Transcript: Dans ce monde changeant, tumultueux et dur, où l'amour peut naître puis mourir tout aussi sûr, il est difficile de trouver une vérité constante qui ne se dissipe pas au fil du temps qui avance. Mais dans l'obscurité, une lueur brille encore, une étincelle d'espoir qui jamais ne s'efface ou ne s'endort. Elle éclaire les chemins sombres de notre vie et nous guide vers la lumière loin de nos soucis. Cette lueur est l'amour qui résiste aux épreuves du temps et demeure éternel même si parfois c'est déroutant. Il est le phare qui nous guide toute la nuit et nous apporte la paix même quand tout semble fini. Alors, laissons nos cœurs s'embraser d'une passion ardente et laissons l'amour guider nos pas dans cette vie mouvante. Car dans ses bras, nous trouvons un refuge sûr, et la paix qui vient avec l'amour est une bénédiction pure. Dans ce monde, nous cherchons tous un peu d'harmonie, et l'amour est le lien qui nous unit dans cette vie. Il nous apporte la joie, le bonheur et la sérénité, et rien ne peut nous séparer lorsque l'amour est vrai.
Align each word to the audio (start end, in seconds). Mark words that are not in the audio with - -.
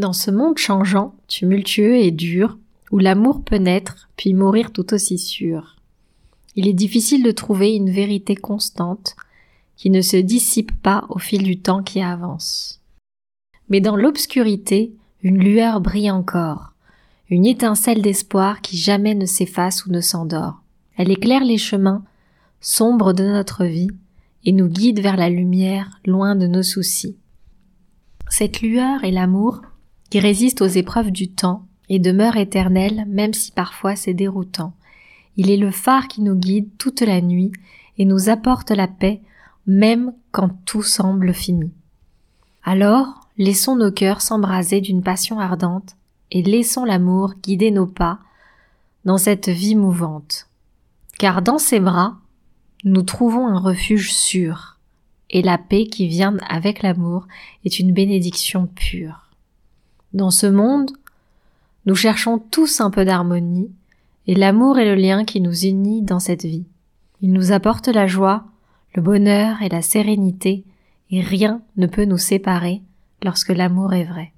Dans 0.00 0.14
ce 0.14 0.30
monde 0.30 0.56
changeant, 0.56 1.14
tumultueux 1.28 1.96
et 1.96 2.10
dur, 2.10 2.56
où 2.90 2.96
l'amour 2.96 3.44
peut 3.44 3.58
naître 3.58 4.08
puis 4.16 4.32
mourir 4.32 4.72
tout 4.72 4.94
aussi 4.94 5.18
sûr, 5.18 5.76
il 6.56 6.66
est 6.66 6.72
difficile 6.72 7.22
de 7.22 7.30
trouver 7.30 7.74
une 7.74 7.90
vérité 7.90 8.34
constante 8.34 9.14
qui 9.76 9.90
ne 9.90 10.00
se 10.00 10.16
dissipe 10.16 10.72
pas 10.80 11.04
au 11.10 11.18
fil 11.18 11.42
du 11.42 11.60
temps 11.60 11.82
qui 11.82 12.00
avance. 12.00 12.80
Mais 13.68 13.82
dans 13.82 13.94
l'obscurité, 13.94 14.94
une 15.22 15.36
lueur 15.36 15.82
brille 15.82 16.10
encore, 16.10 16.72
une 17.28 17.44
étincelle 17.44 18.00
d'espoir 18.00 18.62
qui 18.62 18.78
jamais 18.78 19.14
ne 19.14 19.26
s'efface 19.26 19.84
ou 19.84 19.90
ne 19.90 20.00
s'endort. 20.00 20.62
Elle 20.96 21.10
éclaire 21.10 21.44
les 21.44 21.58
chemins 21.58 22.04
sombres 22.62 23.12
de 23.12 23.24
notre 23.24 23.66
vie 23.66 23.90
et 24.46 24.52
nous 24.52 24.68
guide 24.68 25.00
vers 25.00 25.18
la 25.18 25.28
lumière 25.28 26.00
loin 26.06 26.36
de 26.36 26.46
nos 26.46 26.62
soucis. 26.62 27.18
Cette 28.30 28.62
lueur 28.62 29.04
est 29.04 29.10
l'amour 29.10 29.60
qui 30.10 30.20
résiste 30.20 30.60
aux 30.60 30.66
épreuves 30.66 31.10
du 31.10 31.30
temps 31.30 31.66
et 31.88 31.98
demeure 31.98 32.36
éternel 32.36 33.04
même 33.08 33.32
si 33.32 33.52
parfois 33.52 33.96
c'est 33.96 34.14
déroutant. 34.14 34.74
Il 35.36 35.50
est 35.50 35.56
le 35.56 35.70
phare 35.70 36.08
qui 36.08 36.20
nous 36.20 36.34
guide 36.34 36.68
toute 36.76 37.00
la 37.00 37.20
nuit 37.20 37.52
et 37.98 38.04
nous 38.04 38.28
apporte 38.28 38.70
la 38.70 38.88
paix 38.88 39.20
même 39.66 40.12
quand 40.32 40.50
tout 40.64 40.82
semble 40.82 41.32
fini. 41.32 41.70
Alors, 42.64 43.28
laissons 43.38 43.76
nos 43.76 43.92
cœurs 43.92 44.20
s'embraser 44.20 44.80
d'une 44.80 45.02
passion 45.02 45.38
ardente 45.38 45.96
et 46.30 46.42
laissons 46.42 46.84
l'amour 46.84 47.34
guider 47.42 47.70
nos 47.70 47.86
pas 47.86 48.18
dans 49.04 49.18
cette 49.18 49.48
vie 49.48 49.76
mouvante. 49.76 50.48
Car 51.18 51.42
dans 51.42 51.58
ses 51.58 51.80
bras, 51.80 52.16
nous 52.84 53.02
trouvons 53.02 53.46
un 53.46 53.58
refuge 53.58 54.12
sûr, 54.12 54.78
et 55.30 55.42
la 55.42 55.58
paix 55.58 55.86
qui 55.86 56.08
vient 56.08 56.36
avec 56.48 56.82
l'amour 56.82 57.26
est 57.64 57.78
une 57.78 57.92
bénédiction 57.92 58.66
pure. 58.66 59.29
Dans 60.12 60.30
ce 60.30 60.46
monde, 60.46 60.90
nous 61.86 61.94
cherchons 61.94 62.38
tous 62.38 62.80
un 62.80 62.90
peu 62.90 63.04
d'harmonie, 63.04 63.70
et 64.26 64.34
l'amour 64.34 64.78
est 64.78 64.84
le 64.84 65.00
lien 65.00 65.24
qui 65.24 65.40
nous 65.40 65.64
unit 65.64 66.02
dans 66.02 66.20
cette 66.20 66.44
vie. 66.44 66.66
Il 67.22 67.32
nous 67.32 67.52
apporte 67.52 67.88
la 67.88 68.06
joie, 68.06 68.44
le 68.94 69.02
bonheur 69.02 69.62
et 69.62 69.68
la 69.68 69.82
sérénité, 69.82 70.64
et 71.10 71.20
rien 71.20 71.62
ne 71.76 71.86
peut 71.86 72.04
nous 72.04 72.18
séparer 72.18 72.82
lorsque 73.22 73.50
l'amour 73.50 73.94
est 73.94 74.04
vrai. 74.04 74.32